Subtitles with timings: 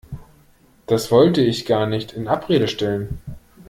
[0.87, 3.21] Das wollte ich gar nicht in Abrede stellen.